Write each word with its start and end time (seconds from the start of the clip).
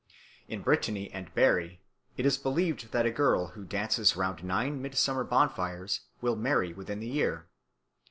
In 0.47 0.63
Brittany 0.63 1.11
and 1.11 1.31
Berry 1.35 1.79
it 2.17 2.25
is 2.25 2.35
believed 2.35 2.91
that 2.91 3.05
a 3.05 3.11
girl 3.11 3.49
who 3.49 3.63
dances 3.63 4.15
round 4.15 4.43
nine 4.43 4.81
midsummer 4.81 5.23
bonfires 5.23 6.01
will 6.21 6.35
marry 6.35 6.73
within 6.73 6.99
the 6.99 7.07
year. 7.07 7.45